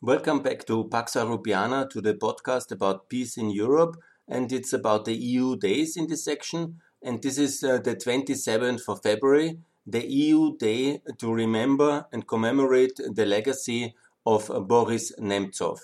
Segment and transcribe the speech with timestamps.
[0.00, 3.96] Welcome back to Pax Europiana, to the podcast about peace in Europe.
[4.28, 6.78] And it's about the EU days in this section.
[7.02, 13.00] And this is uh, the 27th of February, the EU day to remember and commemorate
[13.12, 15.80] the legacy of Boris Nemtsov.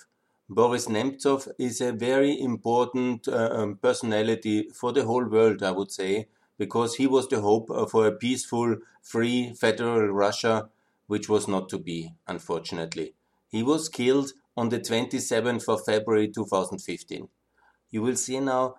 [0.48, 5.90] Boris Nemtsov is a very important uh, um, personality for the whole world, I would
[5.90, 10.68] say, because he was the hope for a peaceful, free, federal Russia,
[11.08, 13.14] which was not to be, unfortunately.
[13.54, 17.28] He was killed on the 27th of February 2015.
[17.92, 18.74] You will see now,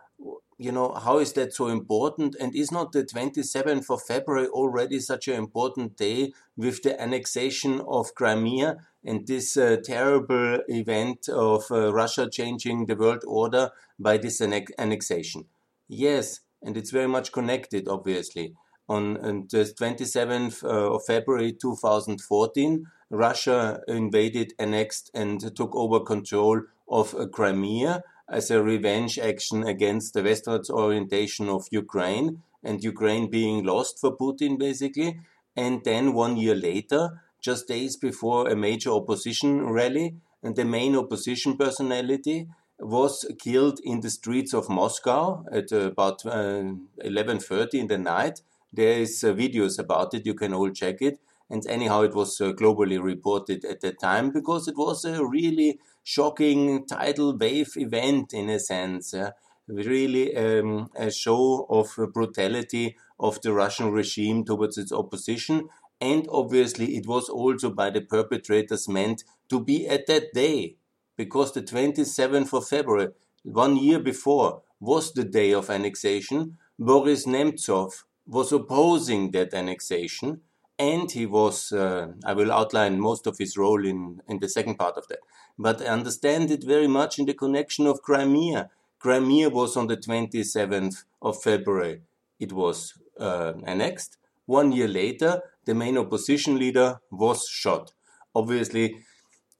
[0.57, 2.35] you know, how is that so important?
[2.41, 7.79] And is not the 27th of February already such an important day with the annexation
[7.87, 8.75] of Crimea
[9.05, 15.45] and this uh, terrible event of uh, Russia changing the world order by this annexation?
[15.87, 18.55] Yes, and it's very much connected, obviously.
[18.89, 26.61] On, on the 27th uh, of February 2014, Russia invaded, annexed, and took over control
[26.87, 33.29] of uh, Crimea as a revenge action against the westwards orientation of Ukraine and Ukraine
[33.29, 35.19] being lost for Putin, basically.
[35.55, 40.95] And then one year later, just days before a major opposition rally, and the main
[40.95, 42.47] opposition personality
[42.79, 48.41] was killed in the streets of Moscow at about 11:30 uh, in the night.
[48.73, 50.25] There is uh, videos about it.
[50.25, 51.19] You can all check it.
[51.49, 55.79] And anyhow, it was uh, globally reported at that time because it was a really
[56.03, 59.13] shocking tidal wave event in a sense.
[59.13, 59.31] Uh,
[59.67, 65.69] really um, a show of brutality of the Russian regime towards its opposition.
[66.01, 70.75] And obviously, it was also by the perpetrators meant to be at that day
[71.15, 73.09] because the 27th of February,
[73.43, 76.57] one year before, was the day of annexation.
[76.77, 80.41] Boris Nemtsov was opposing that annexation
[80.77, 84.75] and he was, uh, I will outline most of his role in, in the second
[84.75, 85.19] part of that,
[85.57, 88.69] but I understand it very much in the connection of Crimea.
[88.99, 92.01] Crimea was on the 27th of February.
[92.39, 94.17] It was uh, annexed.
[94.45, 97.93] One year later, the main opposition leader was shot.
[98.33, 99.03] Obviously,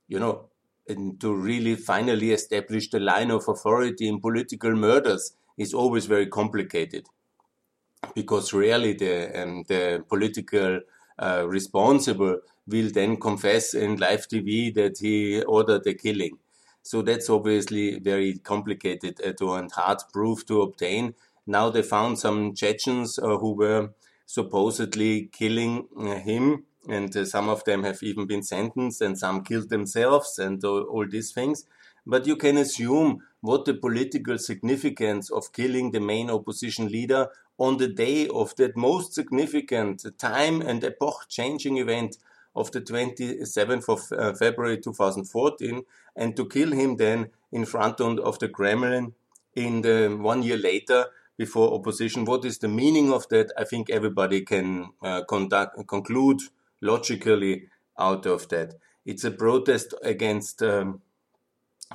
[0.08, 0.50] you know,
[1.20, 7.08] to really finally establish the line of authority in political murders is always very complicated
[8.14, 10.81] because rarely the, um, the political
[11.20, 16.38] uh, responsible will then confess in live TV that he ordered the killing.
[16.81, 21.16] So that's obviously very complicated uh, and hard proof to obtain.
[21.48, 23.90] Now they found some Chechens uh, who were
[24.25, 29.44] supposedly killing uh, him, and uh, some of them have even been sentenced, and some
[29.44, 31.66] killed themselves, and all these things.
[32.06, 37.78] But you can assume what the political significance of killing the main opposition leader on
[37.78, 42.18] the day of that most significant time and epoch changing event
[42.56, 45.84] of the 27th of uh, February 2014
[46.16, 49.14] and to kill him then in front of the Kremlin
[49.56, 51.06] in the one year later
[51.38, 52.26] before opposition.
[52.26, 53.52] What is the meaning of that?
[53.58, 56.42] I think everybody can uh, conduct, conclude
[56.82, 57.68] logically
[58.00, 58.76] out of that.
[59.06, 61.02] It's a protest against, um,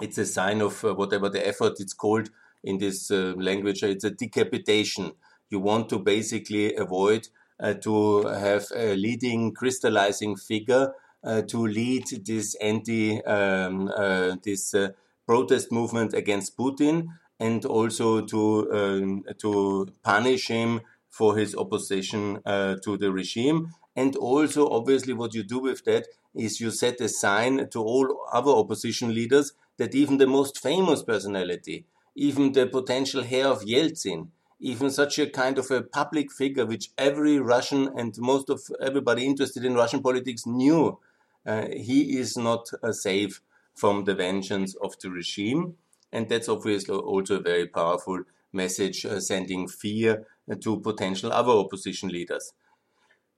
[0.00, 2.31] it's a sign of uh, whatever the effort it's called
[2.62, 3.82] in this uh, language.
[3.82, 5.12] It's a decapitation
[5.50, 7.28] you want to basically avoid
[7.58, 14.74] uh, to have a leading crystallizing figure uh, to lead this anti um, uh, this
[14.74, 14.88] uh,
[15.26, 17.06] protest movement against Putin
[17.38, 23.74] and also to um, to punish him for his opposition uh, to the regime.
[23.96, 28.06] And also obviously what you do with that is you set a sign to all
[28.32, 31.84] other opposition leaders that even the most famous personality
[32.14, 34.28] even the potential heir of Yeltsin
[34.60, 39.25] even such a kind of a public figure, which every Russian and most of everybody
[39.25, 40.98] interested in Russian politics knew,
[41.47, 43.41] uh, he is not uh, safe
[43.75, 45.76] from the vengeance of the regime.
[46.12, 48.22] And that's obviously also a very powerful
[48.53, 50.26] message uh, sending fear
[50.60, 52.53] to potential other opposition leaders.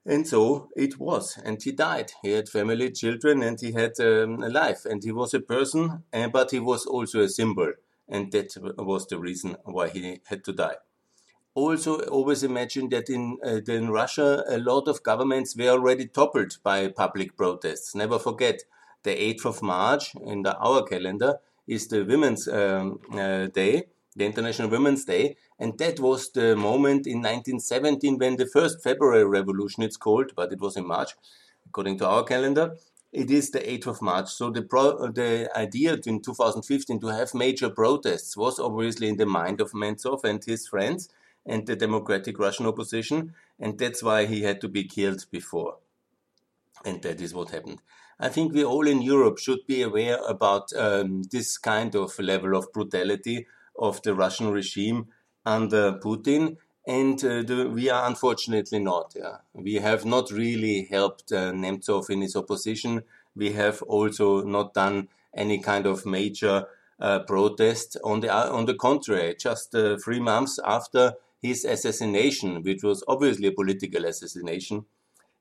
[0.04, 1.38] And so it was.
[1.44, 2.10] And he died.
[2.22, 4.84] He had family, children, and he had um, a life.
[4.84, 7.72] And he was a person, uh, but he was also a symbol.
[8.08, 10.76] And that was the reason why he had to die
[11.54, 16.58] also always imagine that in, uh, in Russia, a lot of governments were already toppled
[16.62, 17.94] by public protests.
[17.94, 18.62] Never forget,
[19.02, 23.84] the 8th of March in the, our calendar is the Women's um, uh, Day,
[24.14, 29.24] the International Women's Day, and that was the moment in 1917 when the first February
[29.24, 31.12] Revolution, it's called, but it was in March,
[31.66, 32.76] according to our calendar.
[33.12, 34.32] It is the 8th of March.
[34.32, 39.26] So the pro, the idea in 2015 to have major protests was obviously in the
[39.26, 41.10] mind of Nemtsov and his friends
[41.46, 45.76] and the democratic Russian opposition, and that's why he had to be killed before.
[46.84, 47.80] And that is what happened.
[48.18, 52.56] I think we all in Europe should be aware about um, this kind of level
[52.56, 53.46] of brutality
[53.76, 55.08] of the Russian regime
[55.44, 56.56] under Putin.
[56.86, 59.14] And uh, the, we are unfortunately not.
[59.16, 59.38] Yeah.
[59.54, 63.02] We have not really helped uh, Nemtsov in his opposition.
[63.34, 66.66] We have also not done any kind of major
[67.00, 67.96] uh, protest.
[68.04, 73.02] On the uh, on the contrary, just uh, three months after his assassination, which was
[73.08, 74.84] obviously a political assassination,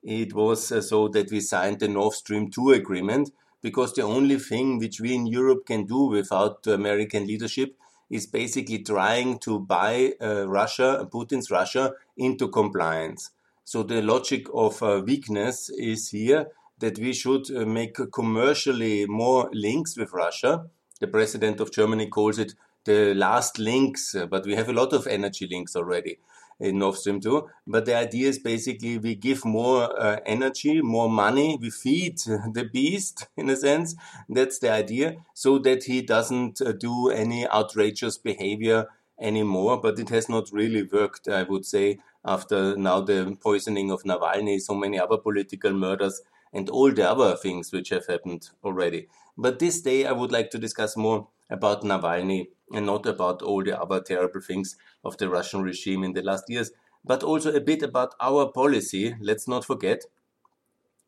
[0.03, 3.31] it was uh, so that we signed the Nord Stream 2 agreement
[3.62, 7.77] because the only thing which we in Europe can do without American leadership
[8.09, 13.30] is basically trying to buy uh, Russia, Putin's Russia, into compliance.
[13.63, 16.48] So the logic of uh, weakness is here
[16.80, 20.65] that we should uh, make commercially more links with Russia.
[21.00, 22.56] The president of Germany calls it
[22.86, 26.18] the last links, uh, but we have a lot of energy links already
[26.60, 27.48] in Nord Stream 2.
[27.68, 32.19] But the idea is basically we give more uh, energy, more money, we feed
[32.54, 33.95] the beast in a sense.
[34.30, 38.88] That's the idea, so that he doesn't uh, do any outrageous behavior
[39.19, 39.81] anymore.
[39.81, 44.60] But it has not really worked, I would say, after now the poisoning of Navalny,
[44.62, 46.22] so many other political murders,
[46.54, 49.07] and all the other things which have happened already.
[49.38, 53.63] But this day I would like to discuss more about Navalny and not about all
[53.63, 56.71] the other terrible things of the Russian regime in the last years,
[57.03, 59.15] but also a bit about our policy.
[59.19, 60.06] Let's not forget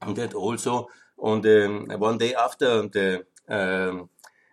[0.02, 0.88] that also
[1.18, 4.10] on the one day after the um,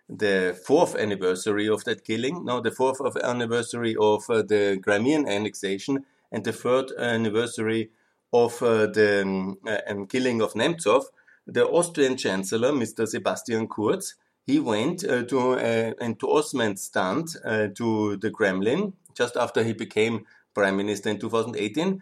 [0.09, 5.27] the fourth anniversary of that killing, no, the fourth of anniversary of uh, the Crimean
[5.27, 7.91] annexation, and the third anniversary
[8.33, 11.05] of uh, the um, uh, killing of Nemtsov,
[11.47, 13.07] the Austrian Chancellor, Mr.
[13.07, 14.15] Sebastian Kurz,
[14.45, 20.25] he went uh, to an endorsement stunt uh, to the Kremlin just after he became
[20.53, 22.01] prime minister in 2018.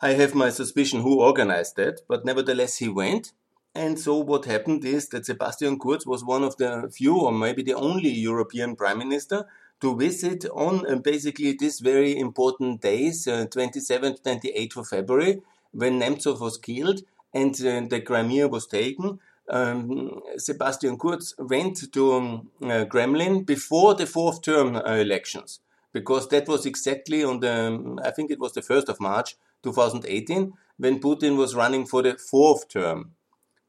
[0.00, 3.32] I have my suspicion who organized that, but nevertheless he went.
[3.74, 7.62] And so what happened is that Sebastian Kurz was one of the few, or maybe
[7.62, 9.46] the only European prime minister
[9.80, 15.40] to visit on uh, basically this very important days, uh, 27th, 28th of February,
[15.72, 17.00] when Nemtsov was killed
[17.32, 19.18] and uh, the Crimea was taken
[19.50, 25.60] um, Sebastian Kurz went to um, uh, Kremlin before the fourth term uh, elections,
[25.92, 29.36] because that was exactly on the, um, I think it was the 1st of March
[29.62, 33.12] 2018, when Putin was running for the fourth term.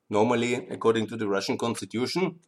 [0.09, 2.39] Normally, according to the Russian constitution,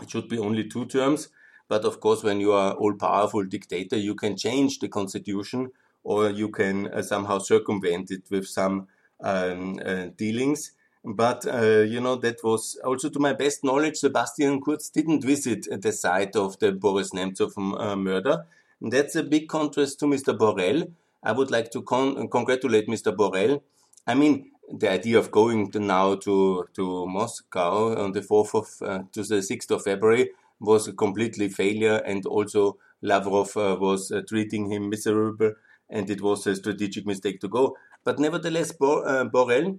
[0.00, 1.28] it should be only two terms.
[1.68, 5.70] But of course, when you are all powerful dictator, you can change the constitution
[6.04, 8.88] or you can uh, somehow circumvent it with some
[9.20, 10.72] um, uh, dealings.
[11.04, 15.66] But, uh, you know, that was also to my best knowledge, Sebastian Kurz didn't visit
[15.82, 18.44] the site of the Boris Nemtsov uh, murder.
[18.80, 20.36] And that's a big contrast to Mr.
[20.36, 20.92] Borrell.
[21.22, 23.14] I would like to con congratulate Mr.
[23.14, 23.62] Borrell.
[24.06, 28.88] I mean, the idea of going to now to, to Moscow on the 4th of,
[28.88, 31.96] uh, to the 6th of February was a completely failure.
[32.06, 35.54] And also Lavrov uh, was uh, treating him miserable
[35.90, 37.76] and it was a strategic mistake to go.
[38.02, 39.78] But nevertheless, Bor uh, Borrell,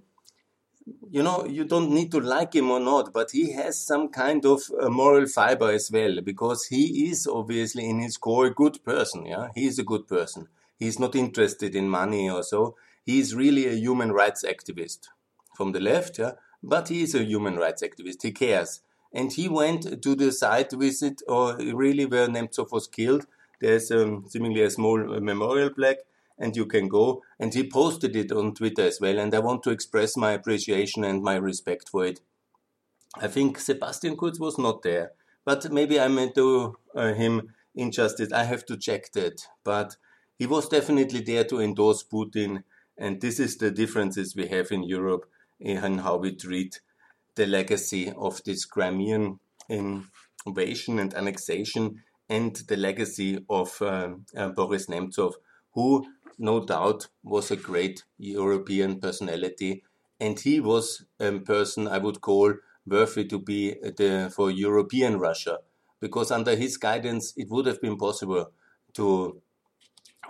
[1.10, 4.44] you know, you don't need to like him or not, but he has some kind
[4.44, 8.84] of uh, moral fiber as well, because he is obviously in his core a good
[8.84, 9.24] person.
[9.26, 10.48] Yeah, he is a good person.
[10.78, 12.76] He's not interested in money or so.
[13.04, 15.08] He is really a human rights activist
[15.56, 16.18] from the left.
[16.18, 16.32] Yeah,
[16.62, 18.22] but he is a human rights activist.
[18.22, 18.80] He cares,
[19.12, 23.26] and he went to the site visit, or really where Nemtsov was killed.
[23.60, 26.04] There's um, seemingly a small memorial plaque
[26.38, 27.22] and you can go.
[27.38, 29.18] And he posted it on Twitter as well.
[29.18, 32.20] And I want to express my appreciation and my respect for it.
[33.16, 35.12] I think Sebastian Kurz was not there,
[35.44, 38.32] but maybe I may do uh, him injustice.
[38.32, 39.46] I have to check that.
[39.62, 39.96] But
[40.38, 42.64] he was definitely there to endorse Putin.
[42.98, 45.26] And this is the differences we have in Europe
[45.60, 46.80] in how we treat
[47.36, 49.38] the legacy of this Crimean
[49.68, 55.34] invasion and annexation and the legacy of uh, uh, Boris Nemtsov,
[55.72, 56.06] who
[56.38, 59.84] no doubt, was a great European personality,
[60.20, 62.54] and he was a person I would call
[62.86, 65.58] worthy to be uh, the for European Russia,
[66.00, 68.52] because under his guidance it would have been possible
[68.94, 69.40] to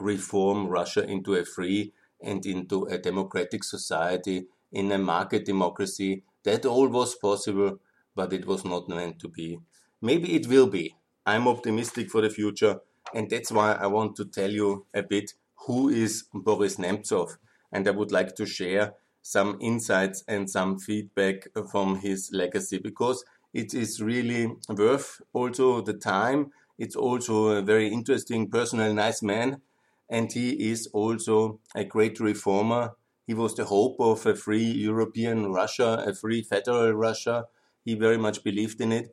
[0.00, 6.24] reform Russia into a free and into a democratic society in a market democracy.
[6.44, 7.80] That all was possible,
[8.14, 9.60] but it was not meant to be.
[10.00, 10.96] Maybe it will be.
[11.26, 12.80] I'm optimistic for the future,
[13.14, 15.34] and that's why I want to tell you a bit
[15.66, 17.38] who is Boris Nemtsov,
[17.72, 23.24] and I would like to share some insights and some feedback from his legacy because
[23.54, 26.50] it is really worth also the time.
[26.78, 29.62] It's also a very interesting, personal, nice man,
[30.10, 32.92] and he is also a great reformer.
[33.26, 37.46] He was the hope of a free European Russia, a free federal Russia.
[37.84, 39.10] He very much believed in it.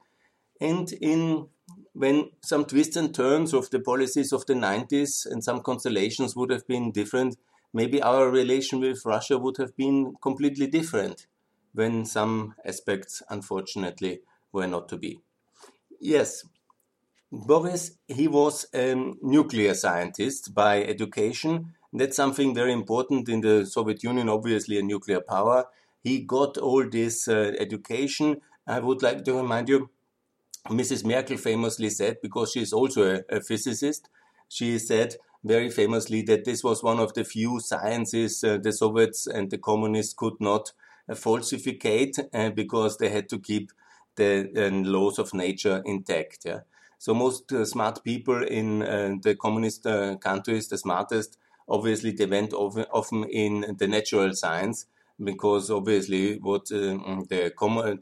[0.60, 1.48] And in
[1.94, 6.50] when some twists and turns of the policies of the 90s and some constellations would
[6.50, 7.38] have been different,
[7.74, 11.28] maybe our relation with Russia would have been completely different
[11.74, 14.22] when some aspects, unfortunately,
[14.52, 15.20] were not to be.
[16.00, 16.44] Yes,
[17.32, 21.74] Boris, he was a nuclear scientist by education.
[21.94, 25.66] That's something very important in the Soviet Union, obviously, a nuclear power.
[26.04, 28.42] He got all this uh, education.
[28.68, 29.90] I would like to remind you,
[30.70, 31.04] Mrs.
[31.06, 34.10] Merkel famously said, because she is also a, a physicist,
[34.48, 39.26] she said very famously that this was one of the few sciences uh, the Soviets
[39.26, 40.72] and the communists could not
[41.10, 43.72] uh, falsificate uh, because they had to keep
[44.18, 46.46] the uh, laws of nature intact.
[46.46, 46.60] Yeah?
[47.00, 49.84] So most uh, smart people in uh, the communist
[50.22, 51.38] countries, the smartest,
[51.68, 54.86] obviously they went often in the natural science
[55.24, 57.00] because obviously what the,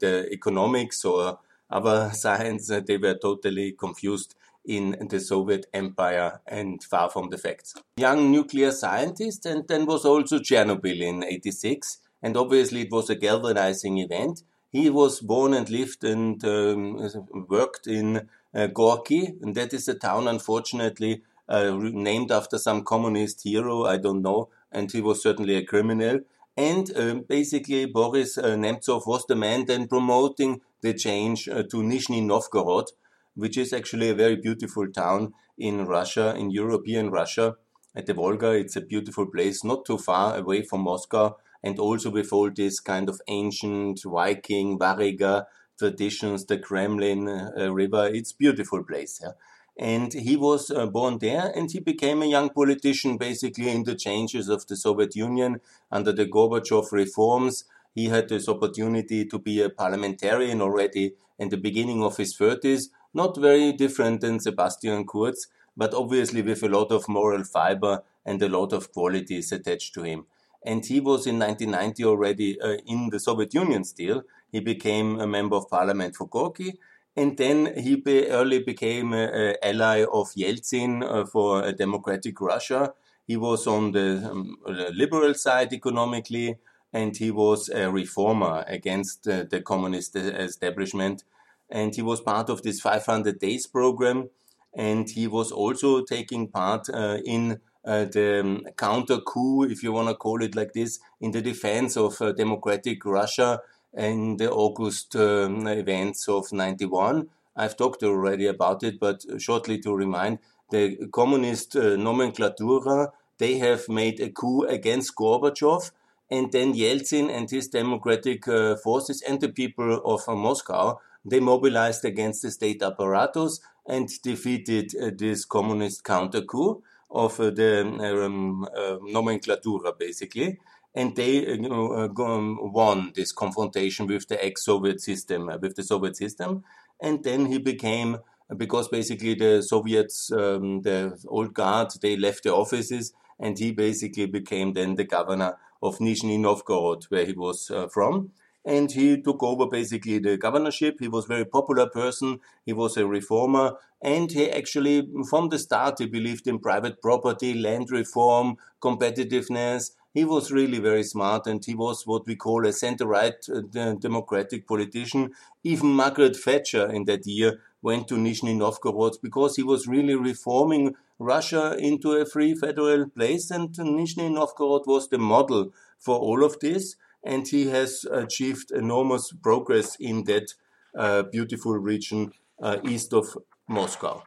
[0.00, 1.38] the economics or
[1.70, 4.34] other science they were totally confused
[4.64, 7.74] in the Soviet Empire and far from the facts.
[7.96, 13.14] Young nuclear scientist, and then was also Chernobyl in 86, and obviously it was a
[13.14, 14.42] galvanizing event.
[14.70, 19.94] He was born and lived and um, worked in uh, Gorky, and that is a
[19.94, 25.56] town, unfortunately, uh, named after some communist hero, I don't know, and he was certainly
[25.56, 26.20] a criminal.
[26.56, 31.78] And um, basically, Boris uh, Nemtsov was the man then promoting the change uh, to
[31.78, 32.86] Nizhny Novgorod,
[33.34, 37.56] which is actually a very beautiful town in Russia, in European Russia,
[37.94, 38.52] at the Volga.
[38.52, 42.80] It's a beautiful place, not too far away from Moscow, and also with all this
[42.80, 45.46] kind of ancient Viking, Variga
[45.78, 48.10] traditions, the Kremlin uh, River.
[48.12, 49.20] It's beautiful place.
[49.22, 49.32] Yeah?
[49.78, 53.94] And he was uh, born there and he became a young politician basically in the
[53.94, 55.60] changes of the Soviet Union
[55.90, 57.64] under the Gorbachev reforms.
[57.94, 62.84] He had this opportunity to be a parliamentarian already in the beginning of his 30s
[63.12, 68.40] not very different than Sebastian Kurz, but obviously with a lot of moral fiber and
[68.42, 70.26] a lot of qualities attached to him.
[70.64, 74.22] And he was in 1990 already uh, in the Soviet Union still.
[74.52, 76.78] He became a member of parliament for Gorky.
[77.16, 82.92] And then he be early became an ally of Yeltsin uh, for a democratic Russia.
[83.26, 84.56] He was on the um,
[84.92, 86.56] liberal side economically,
[86.92, 91.24] and he was a reformer against uh, the communist establishment.
[91.70, 94.30] And he was part of this 500 days program.
[94.74, 99.92] And he was also taking part uh, in uh, the um, counter coup, if you
[99.92, 103.60] want to call it like this, in the defense of uh, democratic Russia
[103.94, 107.28] in the August um, events of 91.
[107.56, 110.38] I've talked already about it, but shortly to remind,
[110.70, 115.90] the communist uh, nomenclatura, they have made a coup against Gorbachev,
[116.30, 121.40] and then Yeltsin and his democratic uh, forces and the people of uh, Moscow they
[121.40, 127.82] mobilized against the state apparatus and defeated uh, this communist counter coup of uh, the
[128.24, 130.58] um, uh, nomenclatura, basically.
[130.94, 135.76] And they uh, you know, uh, um, won this confrontation with the ex-Soviet system, with
[135.76, 136.64] the Soviet system.
[137.00, 138.18] And then he became,
[138.56, 144.26] because basically the Soviets, um, the old guard, they left the offices, and he basically
[144.26, 148.30] became then the governor of Nizhny Novgorod, where he was uh, from
[148.64, 150.96] and he took over basically the governorship.
[151.00, 152.40] He was a very popular person.
[152.66, 157.54] He was a reformer, and he actually, from the start, he believed in private property,
[157.54, 159.92] land reform, competitiveness.
[160.12, 164.66] He was really very smart, and he was what we call a center-right uh, democratic
[164.66, 165.32] politician.
[165.62, 170.94] Even Margaret Thatcher in that year went to Nizhny Novgorod because he was really reforming
[171.18, 176.58] Russia into a free federal place, and Nizhny Novgorod was the model for all of
[176.60, 180.54] this and he has achieved enormous progress in that
[180.96, 183.36] uh, beautiful region uh, east of
[183.68, 184.22] Moscow.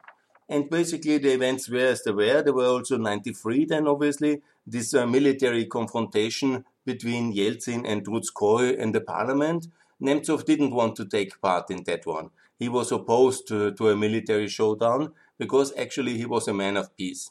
[0.48, 2.42] And basically, the events were as they were.
[2.42, 8.92] There were also 93, then obviously, this uh, military confrontation between Yeltsin and Rutskoy in
[8.92, 9.68] the parliament.
[10.02, 12.30] Nemtsov didn't want to take part in that one.
[12.58, 16.96] He was opposed to, to a military showdown because actually he was a man of
[16.96, 17.30] peace.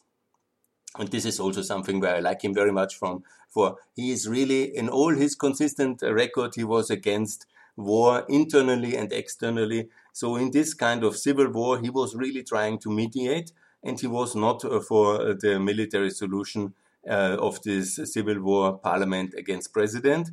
[0.97, 3.23] And this is also something where I like him very much from
[3.53, 9.13] for he is really in all his consistent record he was against war internally and
[9.13, 13.51] externally so in this kind of civil war he was really trying to mediate
[13.83, 16.73] and he was not uh, for the military solution
[17.09, 20.29] uh, of this civil war parliament against president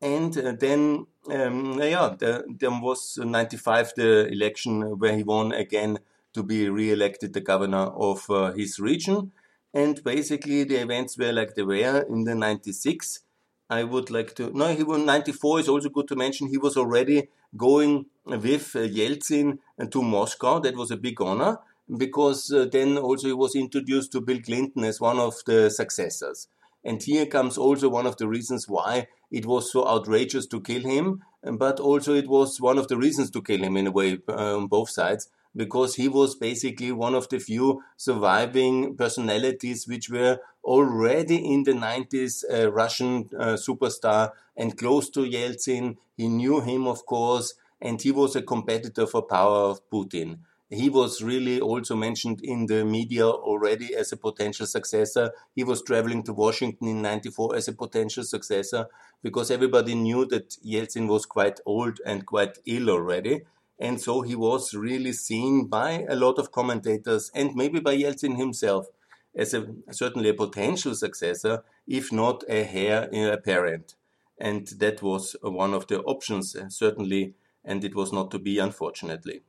[0.00, 5.98] and uh, then um, yeah there, was 95 the election where he won again
[6.32, 9.32] to be re-elected the governor of uh, his region
[9.72, 13.20] and basically, the events were like they were in the 96.
[13.68, 14.50] I would like to.
[14.50, 16.48] No, he won 94 is also good to mention.
[16.48, 19.58] He was already going with Yeltsin
[19.90, 20.58] to Moscow.
[20.58, 21.58] That was a big honor
[21.96, 26.48] because uh, then also he was introduced to Bill Clinton as one of the successors.
[26.84, 30.82] And here comes also one of the reasons why it was so outrageous to kill
[30.82, 34.18] him, but also it was one of the reasons to kill him in a way
[34.28, 40.08] uh, on both sides because he was basically one of the few surviving personalities which
[40.08, 45.96] were already in the 90s a Russian uh, superstar and close to Yeltsin.
[46.16, 50.38] He knew him, of course, and he was a competitor for power of Putin.
[50.72, 55.32] He was really also mentioned in the media already as a potential successor.
[55.52, 58.86] He was traveling to Washington in 94 as a potential successor
[59.20, 63.42] because everybody knew that Yeltsin was quite old and quite ill already.
[63.80, 68.36] And so he was really seen by a lot of commentators and maybe by Yeltsin
[68.36, 68.86] himself
[69.34, 73.96] as a certainly a potential successor, if not a heir apparent.
[74.38, 77.34] And that was one of the options, certainly,
[77.64, 79.42] and it was not to be, unfortunately.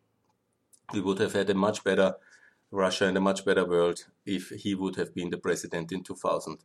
[0.93, 2.15] We would have had a much better
[2.71, 6.59] Russia and a much better world if he would have been the president in 2000.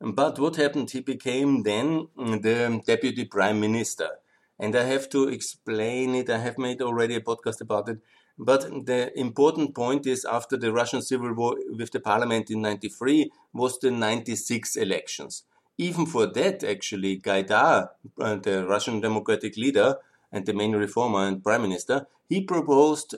[0.00, 0.90] But what happened?
[0.90, 4.10] He became then the deputy prime minister
[4.58, 6.30] and I have to explain it.
[6.30, 7.98] I have made already a podcast about it.
[8.38, 13.30] But the important point is after the Russian civil war with the parliament in 93
[13.52, 15.44] was the 96 elections.
[15.76, 19.96] Even for that, actually, Gaidar, uh, the Russian democratic leader
[20.32, 23.14] and the main reformer and prime minister, he proposed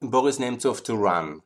[0.00, 1.40] Boris Nemtsov to run,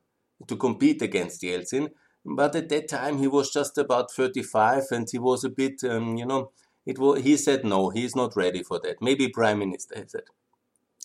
[0.47, 1.91] to compete against Yeltsin.
[2.25, 6.17] But at that time, he was just about 35 and he was a bit, um,
[6.17, 6.53] you know,
[6.85, 9.01] it was, he said no, he's not ready for that.
[9.01, 10.25] Maybe prime minister he said.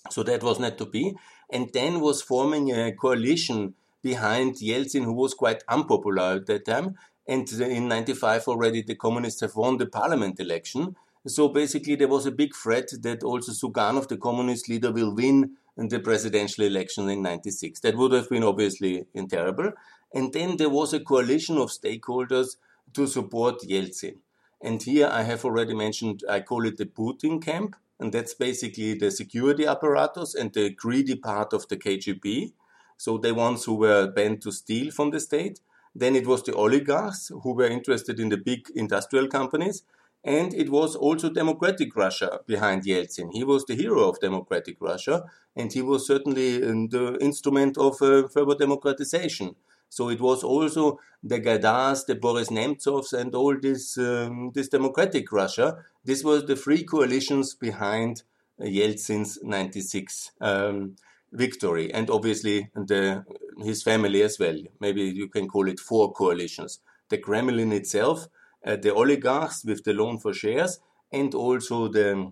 [0.09, 1.15] So that was not to be.
[1.49, 6.95] And then was forming a coalition behind Yeltsin, who was quite unpopular at that time.
[7.27, 10.95] And in 95 already the communists have won the parliament election.
[11.25, 15.57] So basically there was a big threat that also Zyuganov, the communist leader, will win
[15.77, 17.79] the presidential election in 96.
[17.81, 19.72] That would have been obviously terrible.
[20.13, 22.58] And then there was a coalition of stakeholders
[22.93, 24.17] to support Yeltsin.
[24.62, 28.95] And here I have already mentioned, I call it the Putin camp, and that's basically
[28.95, 32.54] the security apparatus and the greedy part of the KGB.
[32.97, 35.60] So the ones who were bent to steal from the state.
[35.93, 39.84] Then it was the oligarchs who were interested in the big industrial companies.
[40.27, 43.29] And it was also democratic Russia behind Yeltsin.
[43.31, 45.23] He was the hero of democratic Russia,
[45.55, 49.55] and he was certainly the instrument of uh, further democratization.
[49.87, 55.31] So it was also the Gaidars, the Boris Nemtsovs, and all this um, this democratic
[55.31, 55.77] Russia.
[56.03, 58.23] This was the three coalitions behind
[58.59, 60.97] Yeltsin's 96 um,
[61.31, 63.23] victory, and obviously the,
[63.63, 64.57] his family as well.
[64.81, 68.27] Maybe you can call it four coalitions: the Kremlin itself,
[68.63, 70.80] the oligarchs with the loan for shares,
[71.12, 72.32] and also the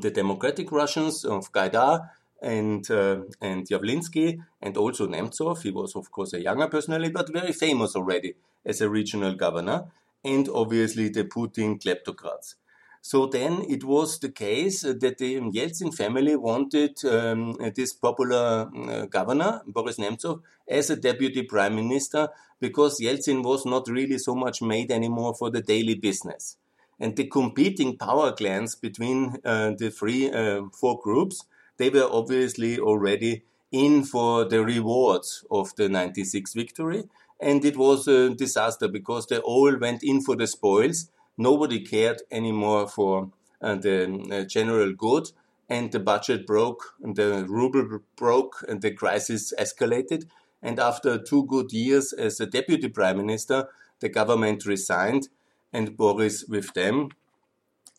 [0.00, 2.10] the democratic Russians of Gaidar
[2.42, 5.62] and uh, and Yavlinsky and also Nemtsov.
[5.62, 9.86] He was of course a younger personality, but very famous already as a regional governor,
[10.24, 12.54] and obviously the Putin kleptocrats.
[13.00, 19.06] So then it was the case that the Yeltsin family wanted um, this popular uh,
[19.06, 22.28] governor, Boris Nemtsov, as a deputy prime minister
[22.60, 26.56] because Yeltsin was not really so much made anymore for the daily business.
[27.00, 31.44] And the competing power clans between uh, the three, uh, four groups
[31.78, 37.04] they were obviously already in for the rewards of the 96 victory.
[37.40, 41.10] And it was a disaster because they all went in for the spoils.
[41.38, 43.30] Nobody cared anymore for
[43.62, 45.30] uh, the uh, general good.
[45.70, 50.24] And the budget broke, and the ruble broke, and the crisis escalated.
[50.62, 53.68] And after two good years as a deputy prime minister,
[54.00, 55.28] the government resigned,
[55.70, 57.10] and Boris with them.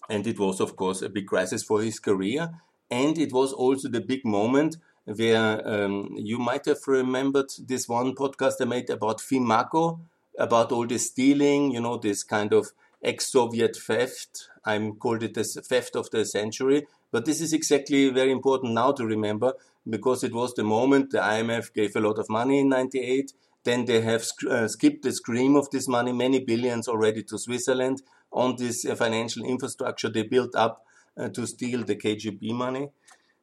[0.09, 2.49] And it was, of course, a big crisis for his career.
[2.89, 8.15] And it was also the big moment where um, you might have remembered this one
[8.15, 9.99] podcast I made about FIMACO,
[10.39, 12.71] about all the stealing, you know, this kind of
[13.03, 14.49] ex-Soviet theft.
[14.65, 16.87] I'm called it the theft of the century.
[17.11, 19.53] But this is exactly very important now to remember
[19.89, 23.33] because it was the moment the IMF gave a lot of money in 98.
[23.63, 28.01] Then they have uh, skipped the scream of this money, many billions already to Switzerland
[28.31, 30.85] on this uh, financial infrastructure they built up
[31.17, 32.89] uh, to steal the KGB money.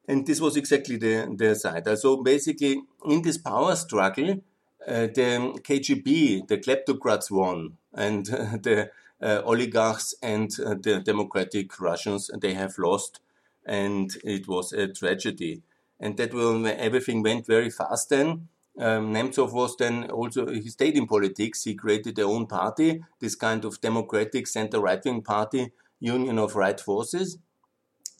[0.07, 1.85] And this was exactly the, the side.
[1.97, 4.41] So basically, in this power struggle,
[4.87, 8.85] uh, the KGB, the kleptocrats won, and uh, the uh,
[9.21, 13.19] oligarchs and uh, the democratic Russians, they have lost,
[13.65, 15.63] and it was a tragedy.
[15.99, 18.49] And that will, everything went very fast then.
[18.79, 21.63] Um, Nemtsov was then also, he stayed in politics.
[21.63, 26.55] He created their own party, this kind of democratic center right wing party, union of
[26.55, 27.39] right forces.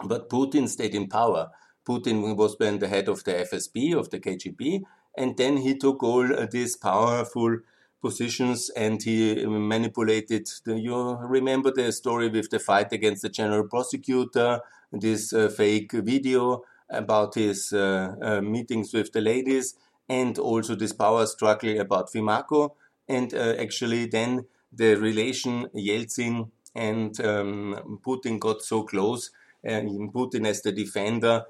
[0.04, 1.52] But Putin stayed in power.
[1.88, 4.82] Putin was then the head of the FSB, of the KGB,
[5.18, 7.60] and then he took all these powerful
[8.02, 10.48] positions and he manipulated.
[10.66, 15.92] The, you remember the story with the fight against the general prosecutor, this uh, fake
[15.92, 19.76] video about his uh, uh, meetings with the ladies,
[20.08, 22.72] and also this power struggle about Fimaco.
[23.10, 29.32] And uh, actually, then the relation Yeltsin and um, Putin got so close.
[29.66, 31.44] Putin as the defender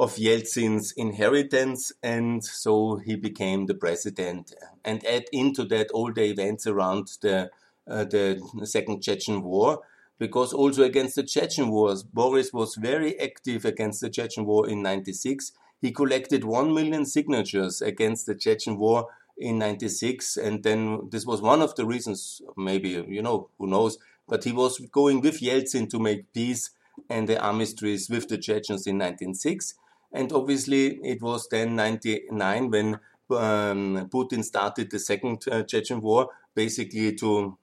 [0.00, 4.54] of Yeltsin's inheritance, and so he became the president.
[4.82, 7.50] And add into that all the events around the
[7.86, 9.80] uh, the Second Chechen War,
[10.18, 14.82] because also against the Chechen wars, Boris was very active against the Chechen War in
[14.82, 15.52] '96.
[15.82, 21.42] He collected one million signatures against the Chechen War in '96, and then this was
[21.42, 25.90] one of the reasons, maybe you know, who knows, but he was going with Yeltsin
[25.90, 26.70] to make peace
[27.10, 29.74] and the armistice with the Chechens in 1906.
[30.12, 32.94] And obviously, it was then 99 when
[33.30, 37.56] um, Putin started the second uh, Chechen war, basically to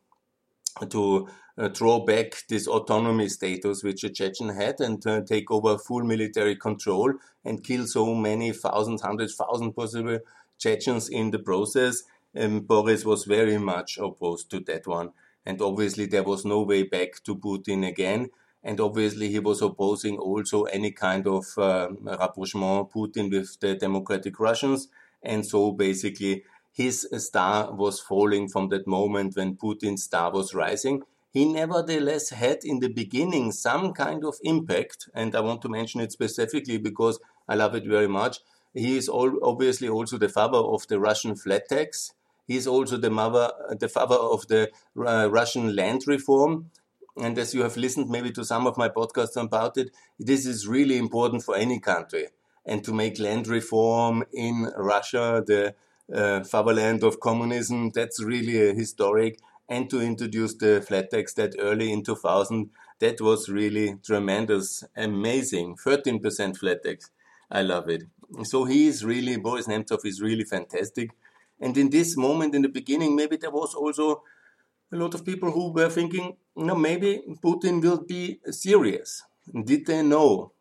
[0.90, 5.78] to uh, draw back this autonomy status which the Chechen had and uh, take over
[5.78, 10.20] full military control and kill so many thousands, hundreds, thousands possible
[10.60, 12.04] Chechens in the process.
[12.36, 15.14] And Boris was very much opposed to that one.
[15.46, 18.30] And obviously, there was no way back to Putin again
[18.68, 24.38] and obviously he was opposing also any kind of uh, rapprochement Putin with the democratic
[24.42, 24.90] Russians,
[25.24, 31.04] and so basically his star was falling from that moment when Putin's star was rising.
[31.32, 36.02] He nevertheless had in the beginning some kind of impact, and I want to mention
[36.02, 38.40] it specifically because I love it very much.
[38.74, 42.12] He is all, obviously also the father of the Russian flat tax.
[42.46, 43.50] He is also the mother,
[43.80, 46.70] the father of the uh, Russian land reform
[47.22, 50.68] and as you have listened maybe to some of my podcasts about it, this is
[50.68, 52.28] really important for any country.
[52.66, 55.74] And to make land reform in Russia, the
[56.14, 59.40] uh, fatherland of communism, that's really historic.
[59.70, 65.78] And to introduce the flat tax that early in 2000, that was really tremendous, amazing.
[65.78, 67.10] 13% flat tax.
[67.50, 68.04] I love it.
[68.44, 71.12] So he is really, Boris Nemtsov is really fantastic.
[71.60, 74.24] And in this moment, in the beginning, maybe there was also
[74.92, 79.24] a lot of people who were thinking, no, maybe Putin will be serious.
[79.66, 80.54] Did they know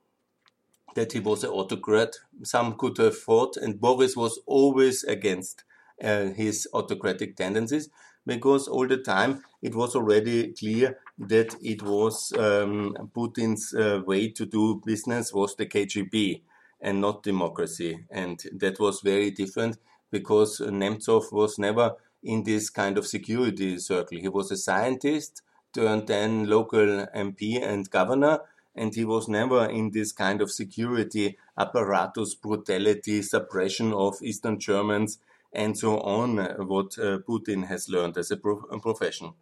[0.95, 2.17] that he was an autocrat?
[2.43, 5.65] Some could have thought, and Boris was always against
[6.03, 7.89] uh, his autocratic tendencies
[8.27, 14.29] because all the time it was already clear that it was um, Putin's uh, way
[14.31, 16.43] to do business was the KGB
[16.81, 19.79] and not democracy, and that was very different
[20.11, 24.19] because Nemtsov was never in this kind of security circle.
[24.19, 25.43] He was a scientist
[25.77, 28.41] turned then local MP and governor,
[28.75, 35.19] and he was never in this kind of security apparatus, brutality, suppression of Eastern Germans,
[35.53, 39.33] and so on, what uh, Putin has learned as a, pro profession.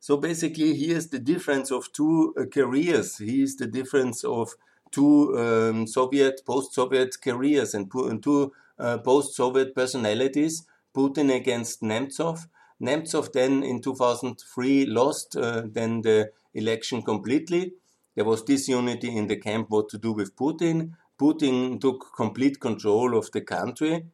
[0.00, 3.18] So basically, here's the difference of two uh, careers.
[3.18, 4.54] Here's the difference of
[4.90, 10.64] two um, Soviet, post-Soviet careers and two uh, post-Soviet personalities
[10.96, 12.46] Putin against Nemtsov.
[12.80, 17.72] Nemtsov then in 2003 lost uh, then the election completely.
[18.14, 20.92] There was disunity in the camp what to do with Putin.
[21.20, 24.06] Putin took complete control of the country.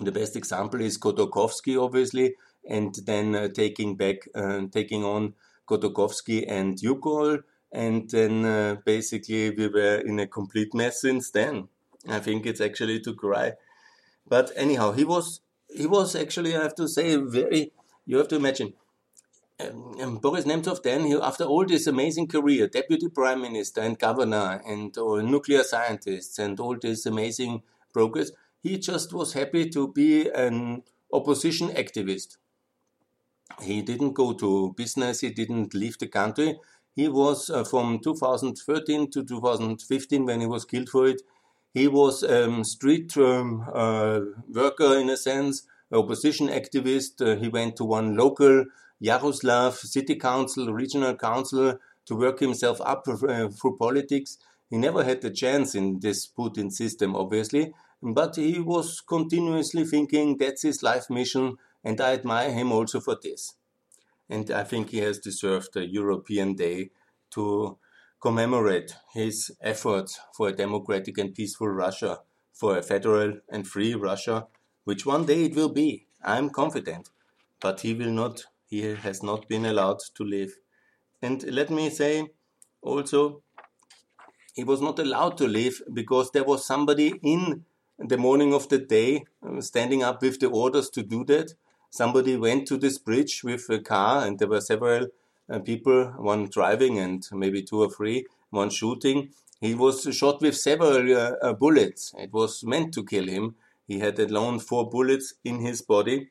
[0.00, 2.34] The best example is Khodorkovsky, obviously,
[2.66, 5.34] and then uh, taking back, uh, taking on
[5.68, 11.68] Khodorkovsky and Yukos, and then uh, basically we were in a complete mess since then.
[12.08, 13.52] I think it's actually to cry.
[14.26, 15.40] But anyhow, he was
[15.76, 17.72] he was actually, I have to say, very.
[18.06, 18.74] You have to imagine.
[19.60, 23.98] Um, um, Boris Nemtsov then, he, after all this amazing career, deputy prime minister and
[23.98, 28.30] governor and uh, nuclear scientist and all this amazing progress,
[28.62, 32.38] he just was happy to be an opposition activist.
[33.62, 36.58] He didn't go to business, he didn't leave the country.
[36.94, 41.22] He was uh, from 2013 to 2015 when he was killed for it.
[41.72, 44.20] He was a um, street um, uh,
[44.52, 47.20] worker in a sense, opposition activist.
[47.20, 48.64] Uh, he went to one local
[49.02, 54.38] Yaroslavl city council, regional council to work himself up uh, through politics.
[54.68, 60.36] He never had the chance in this Putin system, obviously, but he was continuously thinking
[60.36, 63.54] that's his life mission, and I admire him also for this.
[64.28, 66.90] And I think he has deserved a European Day
[67.32, 67.78] to
[68.20, 72.20] commemorate his efforts for a democratic and peaceful Russia,
[72.52, 74.46] for a federal and free Russia,
[74.84, 76.06] which one day it will be.
[76.22, 77.08] I'm confident.
[77.60, 80.58] But he will not, he has not been allowed to live.
[81.22, 82.28] And let me say,
[82.82, 83.42] also,
[84.54, 87.64] he was not allowed to leave because there was somebody in
[87.98, 91.54] the morning of the day uh, standing up with the orders to do that.
[91.90, 95.08] Somebody went to this bridge with a car, and there were several
[95.58, 99.30] people, one driving and maybe two or three, one shooting.
[99.60, 102.14] He was shot with several uh, uh, bullets.
[102.18, 103.56] It was meant to kill him.
[103.86, 106.30] He had alone four bullets in his body,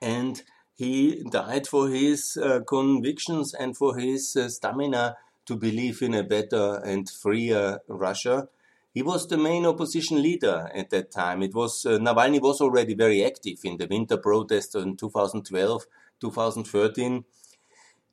[0.00, 0.42] and
[0.74, 6.24] he died for his uh, convictions and for his uh, stamina to believe in a
[6.24, 8.48] better and freer Russia.
[8.92, 11.42] He was the main opposition leader at that time.
[11.42, 15.86] It was uh, Navalny was already very active in the winter protests in 2012,
[16.20, 17.24] 2013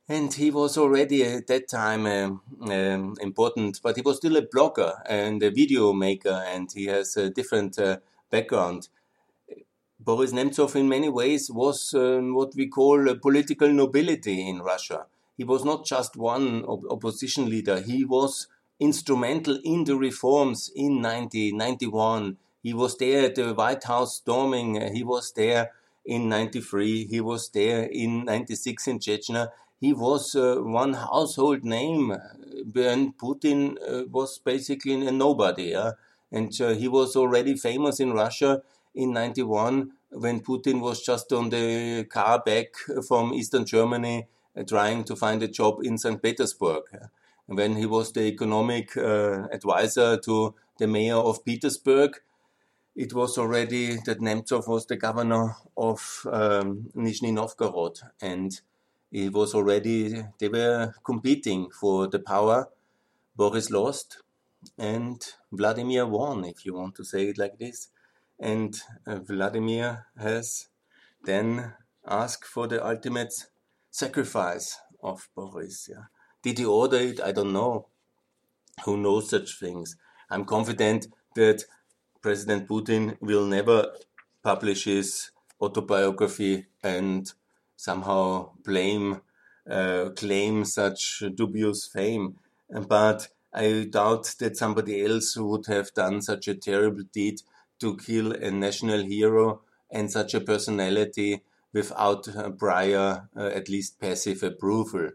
[0.08, 4.42] and he was already at that time um, um, important, but he was still a
[4.42, 7.98] blogger and a video maker, and he has a different uh,
[8.30, 8.88] background.
[9.98, 15.06] Boris Nemtsov, in many ways, was um, what we call a political nobility in Russia.
[15.38, 21.00] He was not just one op- opposition leader, he was instrumental in the reforms in
[21.00, 22.36] 1991.
[22.62, 25.70] He was there at the White House storming, he was there
[26.04, 29.48] in 93, he was there in 96 in Chechnya
[29.84, 32.16] he was uh, one household name
[32.72, 35.74] when Putin uh, was basically a nobody.
[36.32, 38.62] And uh, he was already famous in Russia
[38.94, 42.68] in 91 when Putin was just on the car back
[43.06, 46.22] from Eastern Germany uh, trying to find a job in St.
[46.22, 46.84] Petersburg.
[47.46, 52.12] When he was the economic uh, advisor to the mayor of Petersburg,
[52.96, 57.98] it was already that Nemtsov was the governor of um, Nizhny Novgorod.
[58.22, 58.58] And
[59.14, 62.68] it was already, they were competing for the power.
[63.36, 64.22] Boris lost
[64.76, 67.90] and Vladimir won, if you want to say it like this.
[68.40, 70.66] And uh, Vladimir has
[71.22, 71.74] then
[72.04, 73.32] asked for the ultimate
[73.88, 75.88] sacrifice of Boris.
[75.88, 76.06] Yeah.
[76.42, 77.20] Did he order it?
[77.20, 77.86] I don't know.
[78.84, 79.96] Who knows such things?
[80.28, 81.62] I'm confident that
[82.20, 83.92] President Putin will never
[84.42, 87.32] publish his autobiography and
[87.76, 89.20] somehow blame,
[89.68, 92.36] uh, claim such dubious fame.
[92.68, 97.42] But I doubt that somebody else would have done such a terrible deed
[97.80, 99.60] to kill a national hero
[99.90, 105.10] and such a personality without prior, uh, at least passive approval,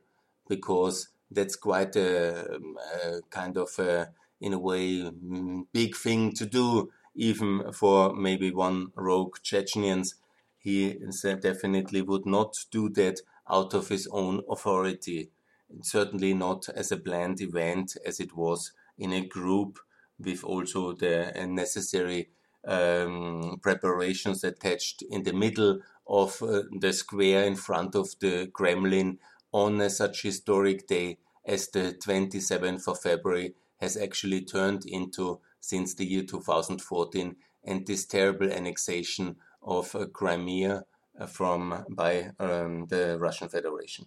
[0.47, 2.59] because that's quite a,
[3.03, 4.09] a kind of, a,
[4.41, 10.15] in a way, mm, big thing to do, even for maybe one rogue Chechens
[10.59, 10.99] he
[11.41, 15.31] definitely would not do that out of his own authority.
[15.81, 19.79] Certainly not as a planned event, as it was in a group
[20.19, 22.29] with also the necessary
[22.67, 29.19] um, preparations attached in the middle of uh, the square in front of the Kremlin
[29.53, 35.93] on a such historic day as the 27th of February has actually turned into since
[35.95, 40.83] the year 2014 and this terrible annexation of uh, Crimea
[41.19, 44.05] uh, from by um, the Russian Federation.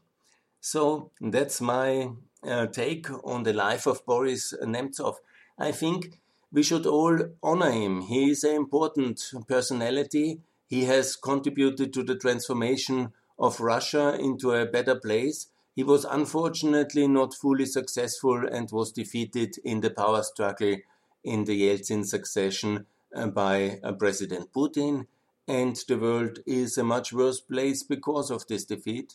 [0.60, 2.10] So that's my
[2.46, 5.16] uh, take on the life of Boris Nemtsov.
[5.58, 6.20] I think
[6.52, 8.02] we should all honor him.
[8.02, 10.40] He is an important personality.
[10.66, 15.48] He has contributed to the transformation of Russia into a better place.
[15.74, 20.76] He was unfortunately not fully successful and was defeated in the power struggle
[21.24, 22.86] in the Yeltsin succession
[23.34, 25.06] by President Putin
[25.52, 29.12] and the world is a much worse place because of this defeat.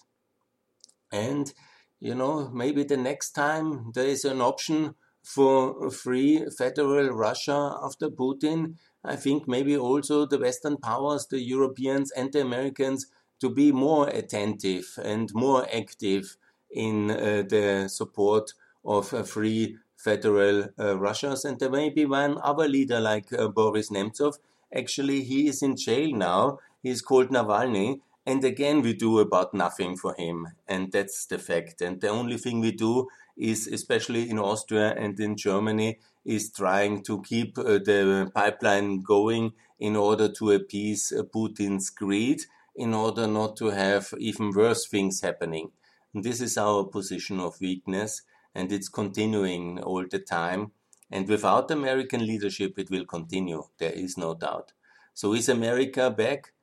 [1.12, 1.52] And,
[2.00, 8.10] you know, maybe the next time there is an option for free federal Russia after
[8.10, 13.08] Putin, I think maybe also the Western powers, the Europeans and the Americans,
[13.40, 16.38] to be more attentive and more active
[16.70, 18.54] in uh, the support
[18.86, 21.46] of a free federal uh.
[21.46, 24.36] And there may be one other leader like uh, Boris Nemtsov
[24.76, 26.60] Actually, he is in jail now.
[26.84, 28.02] He is called Navalny.
[28.26, 30.48] And again, we do about nothing for him.
[30.68, 31.82] And that's the fact.
[31.82, 37.04] And the only thing we do is, especially in Austria and in Germany, is trying
[37.04, 42.42] to keep uh, the pipeline going in order to appease uh, Putin's greed,
[42.76, 45.72] in order not to have even worse things happening.
[46.14, 50.72] And this is our position of weakness, and it's continuing all the time.
[51.10, 53.64] And without American leadership, it will continue.
[53.78, 54.74] There is no doubt.
[55.14, 56.54] So is America back?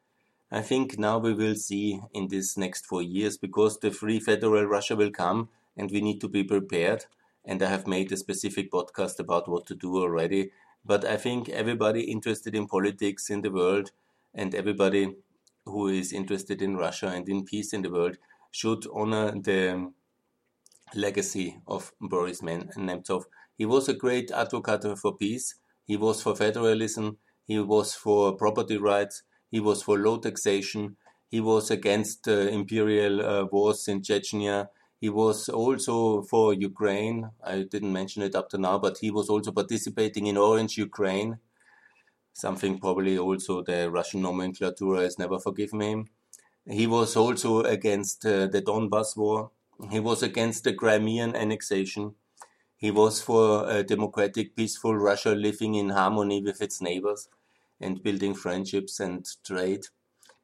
[0.50, 4.64] I think now we will see in this next four years because the free federal
[4.66, 7.07] Russia will come and we need to be prepared.
[7.44, 10.50] And I have made a specific podcast about what to do already.
[10.85, 13.90] But I think everybody interested in politics in the world
[14.35, 15.16] and everybody
[15.64, 18.18] who is interested in Russia and in peace in the world
[18.50, 19.90] should honor the
[20.94, 23.24] legacy of Boris Nemtsov.
[23.57, 25.55] He was a great advocate for peace.
[25.87, 27.19] He was for federalism.
[27.47, 29.23] He was for property rights.
[29.51, 30.97] He was for low taxation.
[31.31, 34.69] He was against uh, imperial uh, wars in Chechnya.
[35.01, 37.31] He was also for Ukraine.
[37.43, 41.38] I didn't mention it up to now, but he was also participating in Orange Ukraine,
[42.33, 46.09] something probably also the Russian nomenclature has never forgiven him.
[46.67, 49.51] He was also against uh, the Donbass war.
[49.90, 52.14] He was against the Crimean annexation.
[52.85, 57.29] He was for a democratic, peaceful Russia living in harmony with its neighbors
[57.81, 59.85] and building friendships and trade.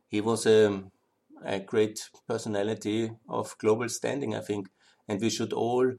[0.09, 0.85] He was a,
[1.44, 4.70] a great personality of global standing, I think,
[5.07, 5.92] and we should all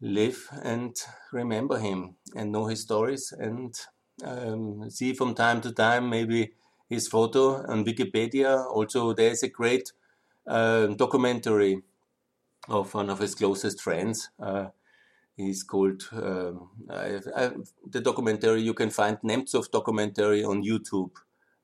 [0.00, 0.96] live and
[1.30, 3.78] remember him and know his stories and
[4.24, 6.52] um, see from time to time maybe
[6.88, 8.64] his photo on Wikipedia.
[8.66, 9.92] Also, there's a great
[10.46, 11.82] uh, documentary
[12.68, 14.30] of one of his closest friends.
[14.38, 14.68] Uh,
[15.46, 17.50] he's called um, I, I,
[17.88, 18.62] the documentary.
[18.62, 21.10] You can find Nemtsov documentary on YouTube.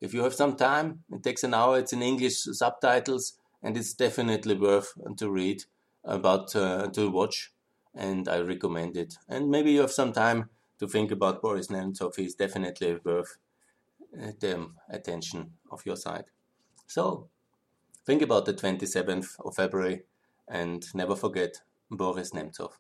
[0.00, 1.78] If you have some time, it takes an hour.
[1.78, 5.64] It's in English subtitles, and it's definitely worth to read
[6.04, 7.52] about uh, to watch.
[7.94, 9.14] And I recommend it.
[9.28, 12.16] And maybe you have some time to think about Boris Nemtsov.
[12.16, 13.38] He's definitely worth
[14.20, 16.26] uh, the attention of your side.
[16.86, 17.28] So
[18.04, 20.02] think about the 27th of February
[20.48, 22.72] and never forget Boris Nemtsov.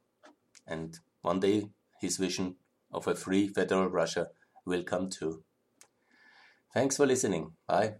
[0.66, 2.56] And one day his vision
[2.92, 4.30] of a free federal Russia
[4.64, 5.44] will come true.
[6.72, 7.56] Thanks for listening.
[7.66, 7.96] Bye.